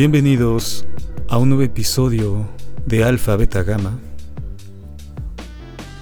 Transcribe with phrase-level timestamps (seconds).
[0.00, 0.86] Bienvenidos
[1.28, 2.48] a un nuevo episodio
[2.86, 3.98] de Alfa Beta Gamma.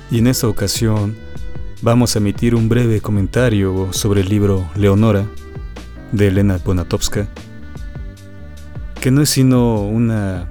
[0.09, 1.17] Y en esta ocasión
[1.83, 5.27] vamos a emitir un breve comentario sobre el libro Leonora
[6.13, 7.27] de Elena Poniatowska,
[9.01, 10.49] que no es sino una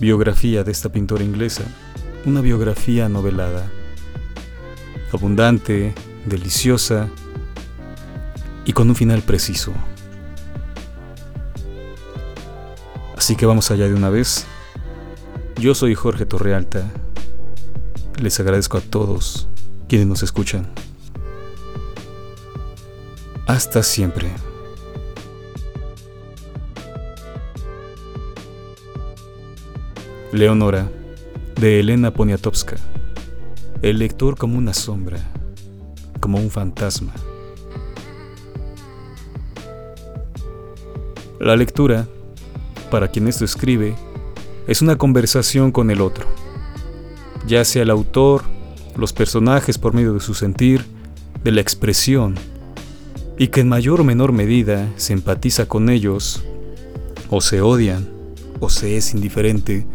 [0.00, 1.62] biografía de esta pintora inglesa,
[2.24, 3.70] una biografía novelada,
[5.12, 5.94] abundante,
[6.26, 7.08] deliciosa
[8.64, 9.72] y con un final preciso.
[13.18, 14.46] Así que vamos allá de una vez.
[15.60, 16.88] Yo soy Jorge Torrealta.
[18.22, 19.48] Les agradezco a todos
[19.88, 20.68] quienes nos escuchan.
[23.48, 24.30] Hasta siempre.
[30.32, 30.88] Leonora,
[31.56, 32.76] de Elena Poniatowska.
[33.82, 35.18] El lector como una sombra,
[36.20, 37.12] como un fantasma.
[41.40, 42.06] La lectura,
[42.90, 43.94] para quien esto escribe,
[44.66, 46.26] es una conversación con el otro,
[47.46, 48.42] ya sea el autor,
[48.96, 50.84] los personajes por medio de su sentir,
[51.42, 52.34] de la expresión,
[53.38, 56.42] y que en mayor o menor medida se empatiza con ellos,
[57.30, 58.08] o se odian,
[58.60, 59.86] o se es indiferente,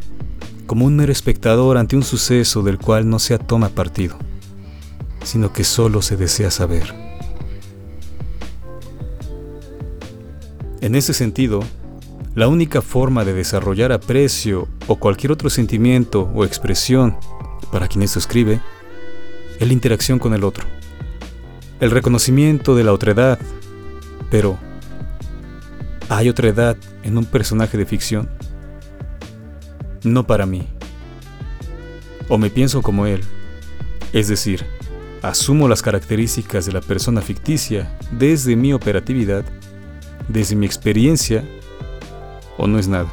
[0.66, 4.16] como un mero espectador ante un suceso del cual no se toma partido,
[5.23, 6.94] sino que solo se desea saber.
[10.81, 11.61] En ese sentido,
[12.36, 17.16] la única forma de desarrollar aprecio o cualquier otro sentimiento o expresión
[17.72, 18.59] para quien esto escribe
[19.59, 20.66] es la interacción con el otro,
[21.80, 23.38] el reconocimiento de la otredad,
[24.31, 24.58] pero
[26.10, 28.30] ¿hay otredad en un personaje de ficción?
[30.04, 30.67] No para mí.
[32.30, 33.22] O me pienso como él,
[34.11, 34.66] es decir,
[35.22, 39.45] asumo las características de la persona ficticia desde mi operatividad,
[40.27, 41.43] desde mi experiencia
[42.58, 43.11] o no es nada.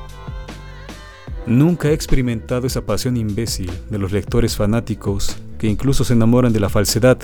[1.47, 6.61] Nunca he experimentado esa pasión imbécil de los lectores fanáticos que incluso se enamoran de
[6.61, 7.19] la falsedad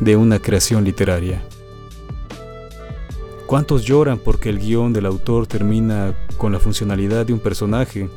[0.00, 1.42] de una creación literaria.
[3.46, 8.08] ¿Cuántos lloran porque el guion del autor termina con la funcionalidad de un personaje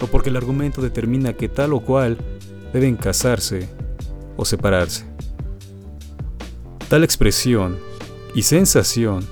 [0.00, 2.18] o porque el argumento determina que tal o cual
[2.72, 3.68] deben casarse
[4.36, 5.04] o separarse?
[6.88, 7.78] Tal expresión
[8.34, 9.24] y sensación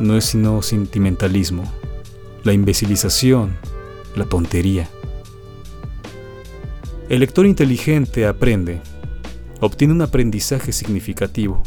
[0.00, 1.64] no es sino sentimentalismo
[2.46, 3.56] la imbecilización,
[4.14, 4.88] la tontería.
[7.08, 8.80] El lector inteligente aprende,
[9.60, 11.60] obtiene un aprendizaje significativo,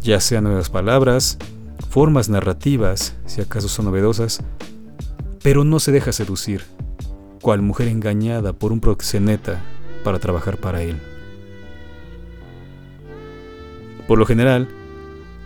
[0.00, 1.36] ya sea nuevas palabras,
[1.90, 4.42] formas narrativas, si acaso son novedosas,
[5.42, 6.62] pero no se deja seducir,
[7.40, 9.62] cual mujer engañada por un proxeneta
[10.04, 11.00] para trabajar para él.
[14.06, 14.68] Por lo general,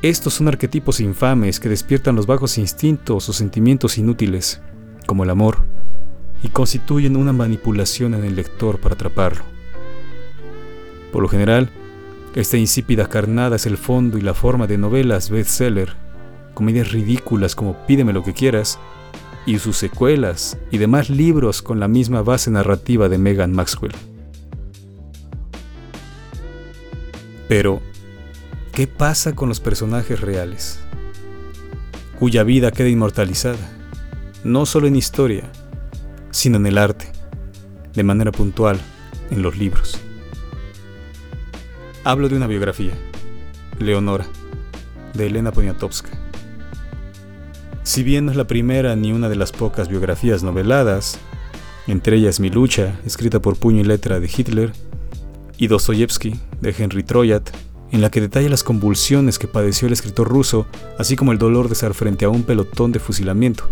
[0.02, 4.60] estos son arquetipos infames que despiertan los bajos instintos o sentimientos inútiles,
[5.06, 5.64] como el amor,
[6.42, 9.42] y constituyen una manipulación en el lector para atraparlo.
[11.12, 11.70] Por lo general,
[12.34, 15.94] esta insípida carnada es el fondo y la forma de novelas bestseller,
[16.52, 18.78] comedias ridículas como Pídeme lo que quieras,
[19.46, 23.94] y sus secuelas y demás libros con la misma base narrativa de Megan Maxwell.
[27.48, 27.80] Pero,
[28.76, 30.80] ¿Qué pasa con los personajes reales?
[32.18, 33.72] Cuya vida queda inmortalizada,
[34.44, 35.50] no solo en historia,
[36.30, 37.06] sino en el arte,
[37.94, 38.78] de manera puntual,
[39.30, 39.98] en los libros.
[42.04, 42.92] Hablo de una biografía,
[43.78, 44.26] Leonora,
[45.14, 46.10] de Elena Poniatowska.
[47.82, 51.18] Si bien no es la primera ni una de las pocas biografías noveladas,
[51.86, 54.74] entre ellas Mi lucha, escrita por puño y letra de Hitler,
[55.56, 57.48] y Dostoyevsky, de Henry Troyat,
[57.92, 60.66] en la que detalla las convulsiones que padeció el escritor ruso,
[60.98, 63.68] así como el dolor de estar frente a un pelotón de fusilamiento.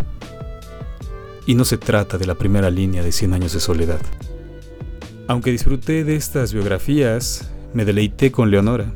[1.46, 4.00] Y no se trata de la primera línea de Cien años de soledad.
[5.26, 8.92] Aunque disfruté de estas biografías, me deleité con Leonora.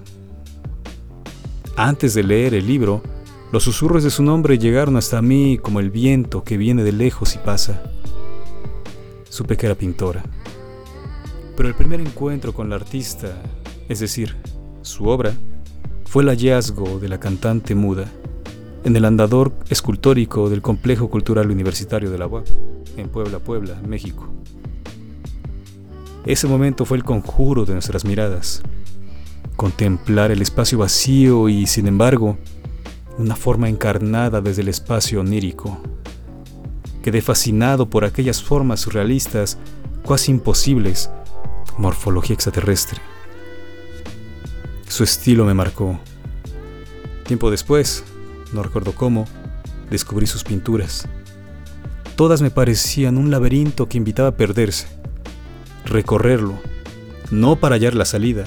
[1.77, 3.03] Antes de leer el libro,
[3.53, 7.35] los susurros de su nombre llegaron hasta mí como el viento que viene de lejos
[7.35, 7.83] y pasa.
[9.29, 10.23] Supe que era pintora.
[11.57, 13.43] Pero el primer encuentro con la artista,
[13.89, 14.37] es decir,
[14.89, 15.35] su obra
[16.07, 18.07] fue el hallazgo de la cantante muda
[18.85, 22.47] en el andador escultórico del Complejo Cultural Universitario de la UAP,
[22.97, 24.27] en Puebla, Puebla, México.
[26.25, 28.63] Ese momento fue el conjuro de nuestras miradas.
[29.57, 32.39] Contemplar el espacio vacío y, sin embargo,
[33.19, 35.79] una forma encarnada desde el espacio onírico.
[37.03, 39.59] Quedé fascinado por aquellas formas surrealistas,
[40.07, 41.11] casi imposibles,
[41.77, 43.01] morfología extraterrestre.
[44.89, 46.01] Su estilo me marcó.
[47.27, 48.05] Tiempo después,
[48.53, 49.27] no recuerdo cómo,
[49.91, 51.07] descubrí sus pinturas.
[52.17, 54.89] todas me parecían un laberinto que invitaba a perderse,
[55.85, 56.59] recorrerlo,
[57.31, 58.43] no para hallar la salida,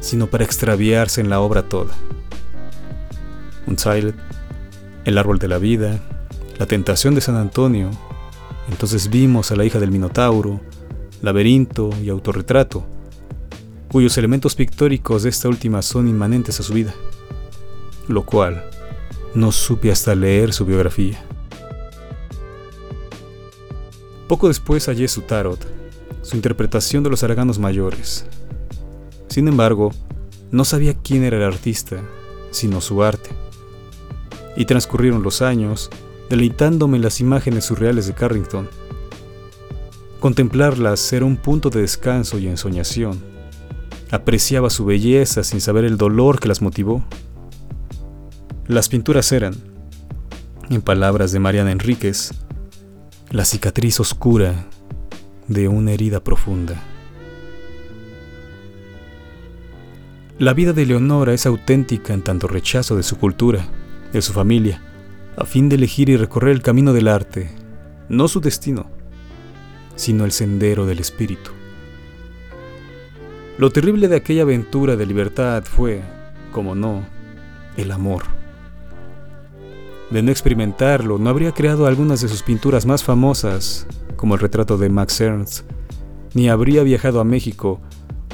[0.00, 1.94] sino para extraviarse en la obra toda.
[3.66, 4.14] Untitled,
[5.06, 5.98] El árbol de la vida,
[6.58, 7.90] La tentación de San Antonio,
[8.68, 10.60] entonces vimos a la hija del Minotauro,
[11.22, 12.86] Laberinto y Autorretrato,
[13.94, 16.92] cuyos elementos pictóricos de esta última son inmanentes a su vida,
[18.08, 18.68] lo cual
[19.36, 21.24] no supe hasta leer su biografía.
[24.26, 25.64] Poco después hallé su tarot,
[26.22, 28.26] su interpretación de los arganos mayores.
[29.28, 29.92] Sin embargo,
[30.50, 32.02] no sabía quién era el artista,
[32.50, 33.30] sino su arte.
[34.56, 35.88] Y transcurrieron los años,
[36.30, 38.68] deleitándome las imágenes surreales de Carrington.
[40.18, 43.33] Contemplarlas era un punto de descanso y ensoñación.
[44.10, 47.04] Apreciaba su belleza sin saber el dolor que las motivó.
[48.66, 49.54] Las pinturas eran,
[50.70, 52.32] en palabras de Mariana Enríquez,
[53.30, 54.66] la cicatriz oscura
[55.48, 56.82] de una herida profunda.
[60.38, 63.66] La vida de Leonora es auténtica en tanto rechazo de su cultura,
[64.12, 64.82] de su familia,
[65.36, 67.50] a fin de elegir y recorrer el camino del arte,
[68.08, 68.90] no su destino,
[69.96, 71.50] sino el sendero del espíritu.
[73.56, 76.02] Lo terrible de aquella aventura de libertad fue,
[76.50, 77.04] como no,
[77.76, 78.24] el amor.
[80.10, 83.86] De no experimentarlo, no habría creado algunas de sus pinturas más famosas,
[84.16, 85.64] como el retrato de Max Ernst,
[86.34, 87.80] ni habría viajado a México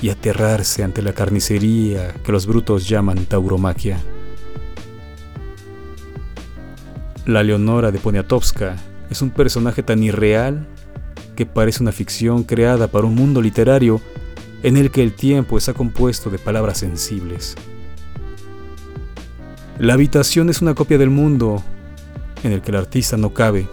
[0.00, 4.00] y aterrarse ante la carnicería que los brutos llaman tauromaquia.
[7.26, 8.76] La Leonora de Poniatowska
[9.10, 10.66] es un personaje tan irreal
[11.36, 14.00] que parece una ficción creada para un mundo literario
[14.62, 17.56] en el que el tiempo está compuesto de palabras sensibles.
[19.78, 21.62] La habitación es una copia del mundo
[22.42, 23.68] en el que el artista no cabe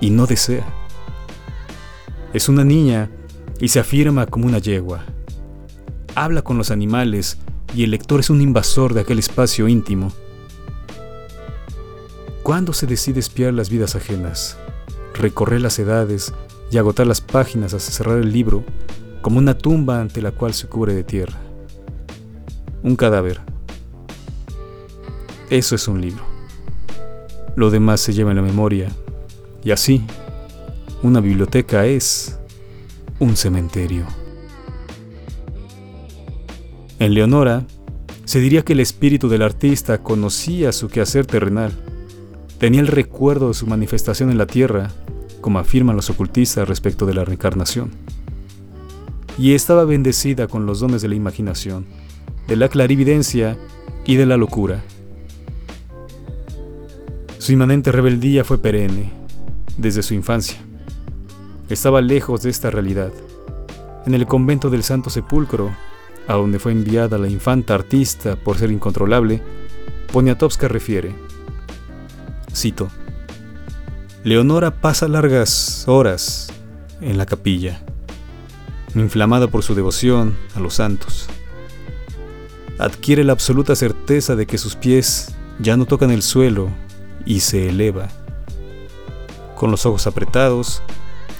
[0.00, 0.66] y no desea.
[2.32, 3.10] Es una niña
[3.60, 5.04] y se afirma como una yegua.
[6.14, 7.38] Habla con los animales
[7.74, 10.12] y el lector es un invasor de aquel espacio íntimo.
[12.42, 14.56] ¿Cuándo se decide espiar las vidas ajenas,
[15.14, 16.32] recorrer las edades
[16.70, 18.64] y agotar las páginas hasta cerrar el libro
[19.22, 21.38] como una tumba ante la cual se cubre de tierra?
[22.82, 23.40] Un cadáver
[25.52, 26.24] eso es un libro.
[27.56, 28.88] Lo demás se lleva en la memoria.
[29.62, 30.02] Y así,
[31.02, 32.38] una biblioteca es
[33.18, 34.06] un cementerio.
[36.98, 37.66] En Leonora,
[38.24, 41.72] se diría que el espíritu del artista conocía su quehacer terrenal,
[42.56, 44.90] tenía el recuerdo de su manifestación en la tierra,
[45.42, 47.90] como afirman los ocultistas respecto de la reencarnación,
[49.38, 51.86] y estaba bendecida con los dones de la imaginación,
[52.48, 53.56] de la clarividencia
[54.04, 54.82] y de la locura.
[57.38, 59.10] Su inmanente rebeldía fue perenne,
[59.76, 60.58] desde su infancia.
[61.68, 63.12] Estaba lejos de esta realidad.
[64.06, 65.70] En el convento del Santo Sepulcro,
[66.28, 69.42] a donde fue enviada la infanta artista por ser incontrolable,
[70.12, 71.12] Poniatowska refiere,
[72.54, 72.90] cito,
[74.24, 76.52] Leonora pasa largas horas
[77.00, 77.82] en la capilla,
[79.00, 81.28] inflamada por su devoción a los santos.
[82.78, 86.68] Adquiere la absoluta certeza de que sus pies ya no tocan el suelo
[87.24, 88.08] y se eleva.
[89.56, 90.82] Con los ojos apretados,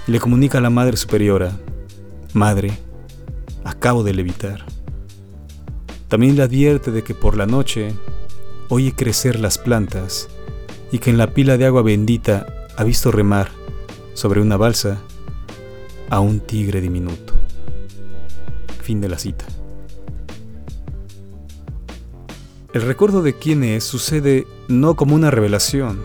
[0.06, 1.52] le comunica a la Madre Superiora,
[2.32, 2.72] Madre,
[3.64, 4.64] acabo de levitar.
[6.08, 7.94] También le advierte de que por la noche
[8.68, 10.28] oye crecer las plantas
[10.90, 13.48] y que en la pila de agua bendita ha visto remar
[14.14, 14.98] sobre una balsa
[16.10, 17.31] a un tigre diminuto.
[18.82, 19.44] Fin de la cita.
[22.74, 26.02] El recuerdo de quién es sucede no como una revelación,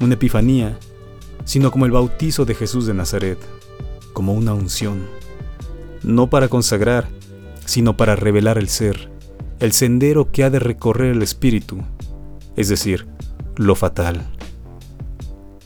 [0.00, 0.78] una epifanía,
[1.44, 3.38] sino como el bautizo de Jesús de Nazaret,
[4.12, 5.06] como una unción,
[6.04, 7.08] no para consagrar,
[7.64, 9.10] sino para revelar el ser,
[9.58, 11.78] el sendero que ha de recorrer el espíritu,
[12.54, 13.06] es decir,
[13.56, 14.24] lo fatal.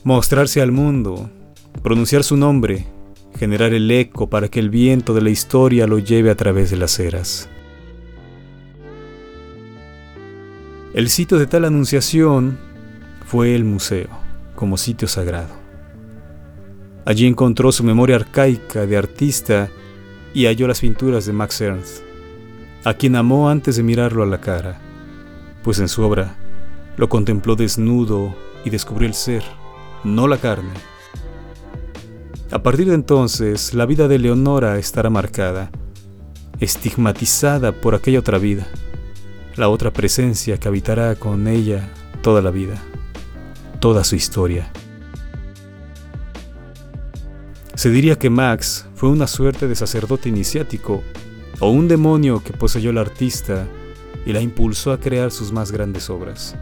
[0.03, 1.29] Mostrarse al mundo,
[1.83, 2.87] pronunciar su nombre,
[3.37, 6.77] generar el eco para que el viento de la historia lo lleve a través de
[6.77, 7.49] las eras.
[10.93, 12.57] El sitio de tal anunciación
[13.25, 14.09] fue el museo,
[14.55, 15.53] como sitio sagrado.
[17.05, 19.69] Allí encontró su memoria arcaica de artista
[20.33, 22.01] y halló las pinturas de Max Ernst,
[22.83, 24.79] a quien amó antes de mirarlo a la cara,
[25.63, 26.35] pues en su obra
[26.97, 29.43] lo contempló desnudo y descubrió el ser,
[30.03, 30.73] no la carne.
[32.51, 35.69] A partir de entonces, la vida de Leonora estará marcada,
[36.59, 38.67] estigmatizada por aquella otra vida
[39.59, 41.89] la otra presencia que habitará con ella
[42.21, 42.81] toda la vida,
[43.81, 44.71] toda su historia.
[47.75, 51.03] Se diría que Max fue una suerte de sacerdote iniciático
[51.59, 53.67] o un demonio que poseyó al artista
[54.25, 56.55] y la impulsó a crear sus más grandes obras.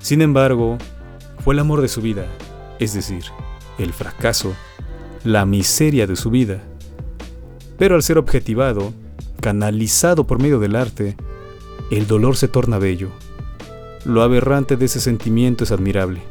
[0.00, 0.76] Sin embargo,
[1.42, 2.26] fue el amor de su vida,
[2.78, 3.24] es decir,
[3.78, 4.54] el fracaso,
[5.24, 6.62] la miseria de su vida.
[7.78, 8.92] Pero al ser objetivado,
[9.40, 11.16] canalizado por medio del arte,
[11.90, 13.10] el dolor se torna bello.
[14.04, 16.22] Lo aberrante de ese sentimiento es admirable.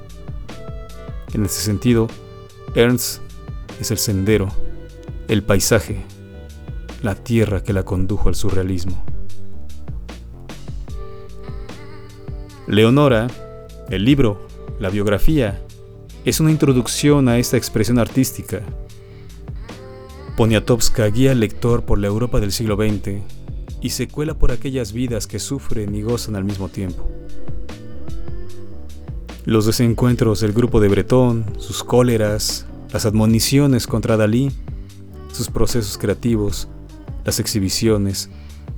[1.34, 2.08] En ese sentido,
[2.76, 3.22] Ernst
[3.80, 4.50] es el sendero,
[5.28, 6.04] el paisaje,
[7.02, 9.04] la tierra que la condujo al surrealismo.
[12.68, 13.28] Leonora,
[13.90, 14.48] el libro,
[14.80, 15.62] la biografía,
[16.26, 18.62] es una introducción a esta expresión artística.
[20.38, 23.22] Poniatowska guía al lector por la Europa del siglo XX
[23.82, 27.10] y se cuela por aquellas vidas que sufren y gozan al mismo tiempo.
[29.44, 34.52] Los desencuentros del grupo de Bretón, sus cóleras, las admoniciones contra Dalí,
[35.34, 36.70] sus procesos creativos,
[37.26, 38.30] las exhibiciones,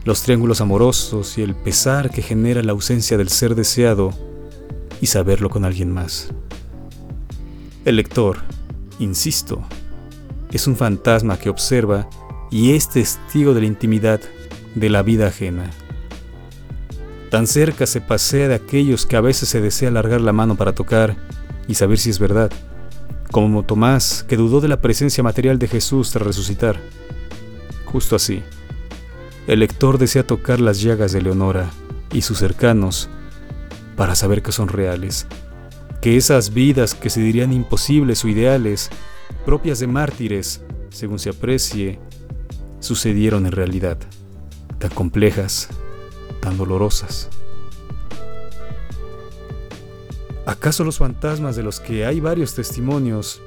[0.04, 4.10] los triángulos amorosos y el pesar que genera la ausencia del ser deseado
[5.00, 6.34] y saberlo con alguien más.
[7.86, 8.39] El lector,
[8.98, 9.63] insisto,
[10.51, 12.10] es un fantasma que observa
[12.50, 14.22] y es testigo de la intimidad
[14.74, 15.70] de la vida ajena.
[17.30, 20.74] Tan cerca se pasea de aquellos que a veces se desea alargar la mano para
[20.74, 21.15] tocar
[21.68, 22.51] y saber si es verdad,
[23.30, 26.80] como Tomás, que dudó de la presencia material de Jesús tras resucitar.
[27.86, 28.42] Justo así,
[29.46, 31.70] el lector desea tocar las llagas de Leonora
[32.12, 33.10] y sus cercanos
[33.96, 35.27] para saber que son reales,
[36.06, 38.92] que esas vidas que se dirían imposibles o ideales,
[39.44, 41.98] propias de mártires, según se aprecie,
[42.80, 43.98] sucedieron en realidad,
[44.78, 45.68] tan complejas,
[46.42, 47.28] tan dolorosas.
[50.46, 53.42] ¿Acaso los fantasmas de los que hay varios testimonios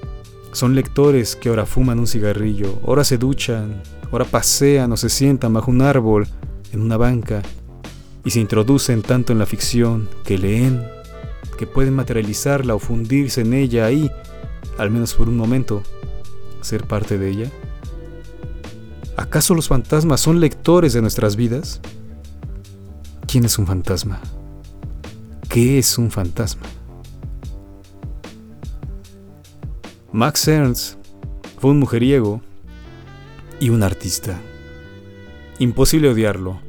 [0.51, 5.53] son lectores que ahora fuman un cigarrillo, ahora se duchan, ahora pasean o se sientan
[5.53, 6.27] bajo un árbol,
[6.73, 7.41] en una banca,
[8.25, 10.98] y se introducen tanto en la ficción que leen,
[11.59, 14.11] que pueden materializarla o fundirse en ella ahí,
[14.79, 15.83] al menos por un momento,
[16.63, 17.51] ser parte de ella?
[19.17, 21.81] ¿Acaso los fantasmas son lectores de nuestras vidas?
[23.27, 24.21] ¿Quién es un fantasma?
[25.49, 26.63] ¿Qué es un fantasma?
[30.13, 30.97] Max Ernst
[31.61, 32.41] fue un mujeriego
[33.61, 34.41] y un artista.
[35.59, 36.61] Imposible odiarlo,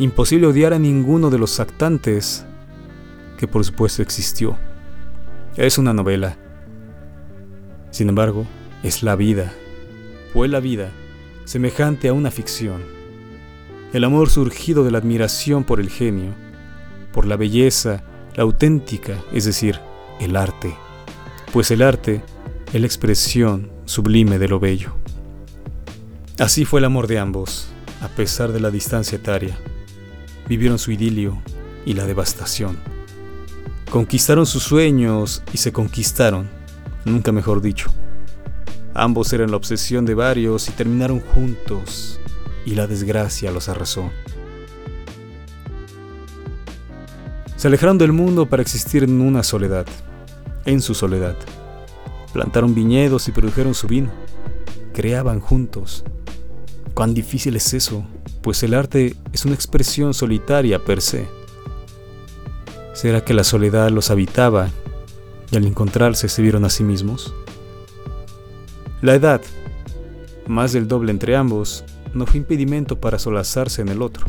[0.00, 2.44] imposible odiar a ninguno de los actantes
[3.42, 4.56] que por supuesto existió.
[5.56, 6.36] Es una novela.
[7.90, 8.46] Sin embargo,
[8.84, 9.52] es la vida.
[10.32, 10.92] Fue la vida,
[11.44, 12.82] semejante a una ficción.
[13.92, 16.34] El amor surgido de la admiración por el genio,
[17.12, 18.04] por la belleza,
[18.36, 19.80] la auténtica, es decir,
[20.20, 20.76] el arte.
[21.52, 22.22] Pues el arte
[22.72, 24.94] es la expresión sublime de lo bello.
[26.38, 27.72] Así fue el amor de ambos,
[28.02, 29.58] a pesar de la distancia etaria.
[30.48, 31.42] Vivieron su idilio
[31.84, 32.91] y la devastación.
[33.92, 36.48] Conquistaron sus sueños y se conquistaron,
[37.04, 37.92] nunca mejor dicho.
[38.94, 42.18] Ambos eran la obsesión de varios y terminaron juntos,
[42.64, 44.10] y la desgracia los arrasó.
[47.58, 49.84] Se alejaron del mundo para existir en una soledad,
[50.64, 51.36] en su soledad.
[52.32, 54.10] Plantaron viñedos y produjeron su vino.
[54.94, 56.02] Creaban juntos.
[56.94, 58.06] Cuán difícil es eso,
[58.40, 61.41] pues el arte es una expresión solitaria per se.
[63.02, 64.68] ¿Será que la soledad los habitaba
[65.50, 67.34] y al encontrarse se vieron a sí mismos?
[69.00, 69.40] La edad,
[70.46, 74.24] más del doble entre ambos, no fue impedimento para solazarse en el otro.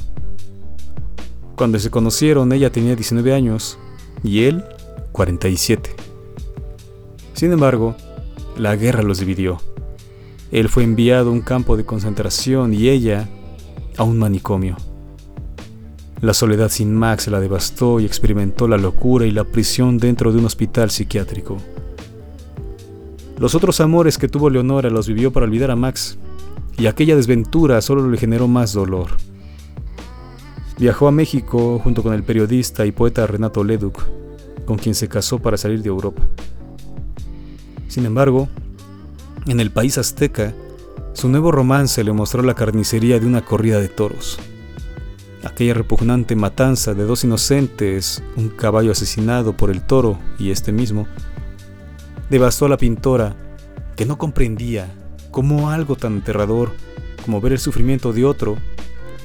[1.55, 3.77] Cuando se conocieron ella tenía 19 años
[4.23, 4.63] y él
[5.11, 5.91] 47.
[7.33, 7.95] Sin embargo,
[8.57, 9.61] la guerra los dividió.
[10.51, 13.29] Él fue enviado a un campo de concentración y ella
[13.97, 14.77] a un manicomio.
[16.23, 20.37] La soledad sin Max la devastó y experimentó la locura y la prisión dentro de
[20.39, 21.57] un hospital psiquiátrico.
[23.37, 26.17] Los otros amores que tuvo Leonora los vivió para olvidar a Max,
[26.77, 29.09] y aquella desventura solo le generó más dolor.
[30.79, 34.01] Viajó a México junto con el periodista y poeta Renato Leduc,
[34.63, 36.21] con quien se casó para salir de Europa.
[37.89, 38.47] Sin embargo,
[39.45, 40.53] en el país azteca,
[41.11, 44.39] su nuevo romance le mostró la carnicería de una corrida de toros.
[45.43, 51.07] Aquella repugnante matanza de dos inocentes, un caballo asesinado por el toro y este mismo,
[52.29, 53.35] devastó a la pintora,
[53.95, 54.91] que no comprendía
[55.31, 56.71] cómo algo tan aterrador
[57.23, 58.57] como ver el sufrimiento de otro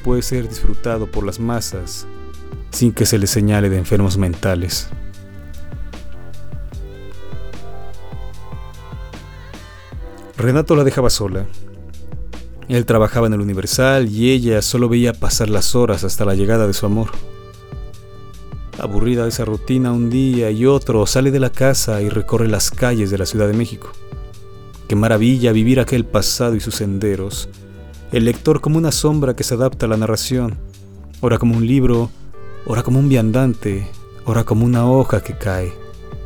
[0.05, 2.07] puede ser disfrutado por las masas
[2.71, 4.89] sin que se le señale de enfermos mentales.
[10.37, 11.47] Renato la dejaba sola.
[12.69, 16.67] Él trabajaba en el Universal y ella solo veía pasar las horas hasta la llegada
[16.67, 17.11] de su amor.
[18.79, 22.71] Aburrida de esa rutina un día y otro, sale de la casa y recorre las
[22.71, 23.91] calles de la Ciudad de México.
[24.87, 27.49] Qué maravilla vivir aquel pasado y sus senderos.
[28.13, 30.59] El lector como una sombra que se adapta a la narración,
[31.21, 32.11] ora como un libro,
[32.67, 33.89] ora como un viandante,
[34.25, 35.73] ora como una hoja que cae.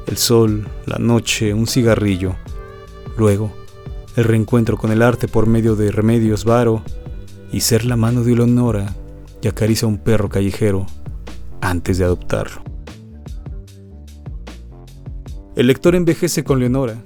[0.07, 2.35] El sol, la noche, un cigarrillo.
[3.17, 3.53] Luego,
[4.17, 6.83] el reencuentro con el arte por medio de remedios varo
[7.51, 8.95] y ser la mano de Leonora
[9.41, 10.87] que acaricia a un perro callejero
[11.61, 12.63] antes de adoptarlo.
[15.57, 16.97] El lector envejece con Leonora.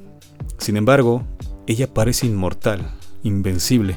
[0.58, 1.24] Sin embargo,
[1.66, 2.90] ella parece inmortal,
[3.22, 3.96] invencible.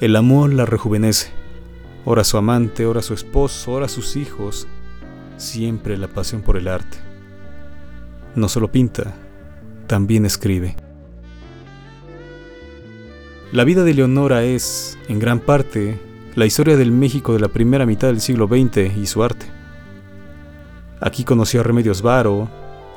[0.00, 1.28] El amor la rejuvenece.
[2.04, 4.66] Ora su amante, ora su esposo, ora sus hijos.
[5.36, 6.98] Siempre la pasión por el arte.
[8.34, 9.14] No solo pinta,
[9.86, 10.76] también escribe.
[13.50, 15.98] La vida de Leonora es, en gran parte,
[16.34, 19.46] la historia del México de la primera mitad del siglo XX y su arte.
[21.00, 22.50] Aquí conoció a Remedios Varo,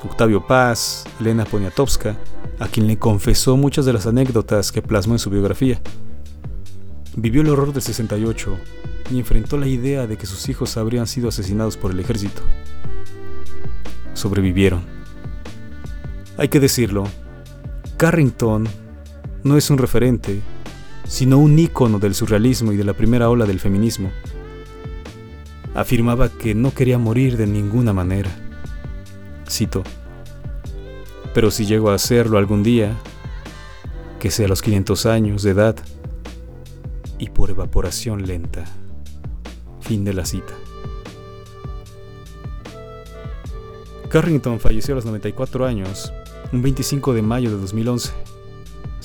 [0.04, 2.18] Octavio Paz, Elena Poniatowska,
[2.60, 5.80] a quien le confesó muchas de las anécdotas que plasmó en su biografía.
[7.16, 8.58] Vivió el horror del 68
[9.10, 12.42] y enfrentó la idea de que sus hijos habrían sido asesinados por el ejército.
[14.16, 14.84] Sobrevivieron.
[16.38, 17.06] Hay que decirlo,
[17.96, 18.68] Carrington
[19.44, 20.42] no es un referente,
[21.08, 24.12] sino un ícono del surrealismo y de la primera ola del feminismo.
[25.74, 28.30] Afirmaba que no quería morir de ninguna manera.
[29.50, 29.84] Cito,
[31.34, 32.98] pero si llego a hacerlo algún día,
[34.20, 35.76] que sea a los 500 años de edad
[37.18, 38.66] y por evaporación lenta.
[39.82, 40.54] Fin de la cita.
[44.10, 46.12] Carrington falleció a los 94 años,
[46.52, 48.12] un 25 de mayo de 2011.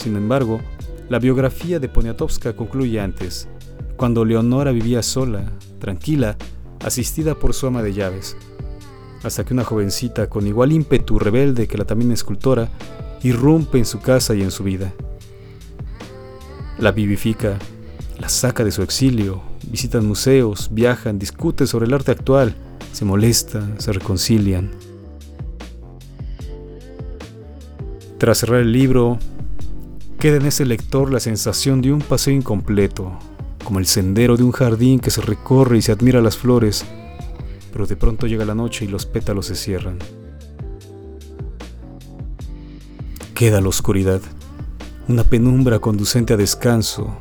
[0.06, 0.60] Sin embargo,
[1.08, 3.48] la biografía de Poniatowska concluye antes,
[3.96, 6.36] cuando Leonora vivía sola, tranquila,
[6.84, 8.36] asistida por su ama de llaves,
[9.24, 12.68] hasta que una jovencita con igual ímpetu rebelde que la también escultora
[13.24, 14.92] irrumpe en su casa y en su vida.
[16.78, 17.58] La vivifica,
[18.20, 19.42] la saca de su exilio,
[19.72, 22.54] visitan museos, viajan, discuten sobre el arte actual,
[22.92, 24.70] se molestan, se reconcilian.
[28.18, 29.18] Tras cerrar el libro,
[30.18, 33.18] Queda en ese lector la sensación de un paseo incompleto,
[33.62, 36.86] como el sendero de un jardín que se recorre y se admira las flores,
[37.70, 39.98] pero de pronto llega la noche y los pétalos se cierran.
[43.34, 44.22] Queda la oscuridad,
[45.06, 47.14] una penumbra conducente a descanso,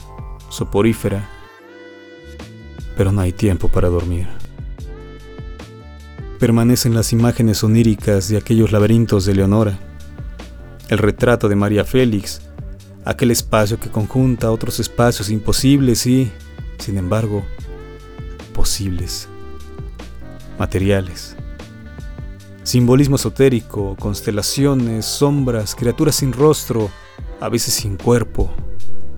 [0.49, 1.29] soporífera,
[2.95, 4.27] pero no hay tiempo para dormir.
[6.39, 9.79] Permanecen las imágenes oníricas de aquellos laberintos de Leonora,
[10.87, 12.41] el retrato de María Félix,
[13.05, 16.31] aquel espacio que conjunta otros espacios imposibles y,
[16.79, 17.45] sin embargo,
[18.53, 19.29] posibles,
[20.57, 21.37] materiales.
[22.63, 26.89] Simbolismo esotérico, constelaciones, sombras, criaturas sin rostro,
[27.39, 28.49] a veces sin cuerpo,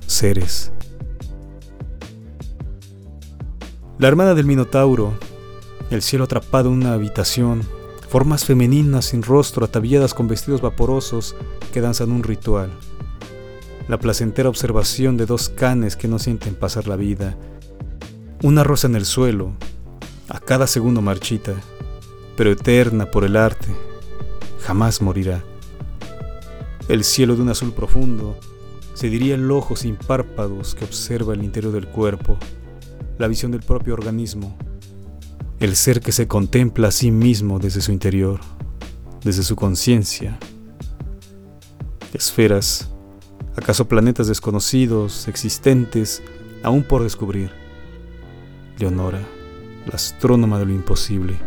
[0.06, 0.74] seres.
[4.00, 5.14] La hermana del Minotauro,
[5.90, 7.64] el cielo atrapado en una habitación,
[8.10, 11.36] formas femeninas sin rostro ataviadas con vestidos vaporosos
[11.72, 12.70] que danzan un ritual
[13.88, 17.38] la placentera observación de dos canes que no sienten pasar la vida,
[18.44, 19.54] una rosa en el suelo,
[20.30, 21.54] a cada segundo marchita,
[22.36, 23.68] pero eterna por el arte,
[24.62, 25.44] jamás morirá.
[26.90, 28.38] El cielo de un azul profundo,
[28.94, 32.38] se diría el ojo sin párpados que observa el interior del cuerpo,
[33.18, 34.58] la visión del propio organismo,
[35.60, 38.40] el ser que se contempla a sí mismo desde su interior,
[39.24, 40.38] desde su conciencia.
[42.14, 42.90] Esferas
[43.58, 46.22] ¿Acaso planetas desconocidos, existentes,
[46.62, 47.52] aún por descubrir?
[48.78, 49.22] Leonora,
[49.88, 51.38] la astrónoma de lo imposible.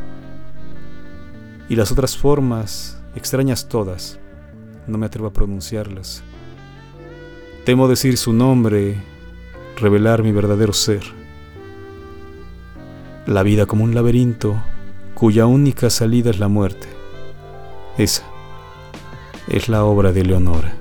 [1.69, 4.19] Y las otras formas, extrañas todas,
[4.89, 6.25] no me atrevo a pronunciarlas.
[7.65, 8.97] Temo decir su nombre,
[9.77, 11.05] revelar mi verdadero ser.
[13.25, 14.61] La vida como un laberinto
[15.15, 16.89] cuya única salida es la muerte.
[17.99, 18.25] Esa
[19.47, 20.80] es la obra de Leonora.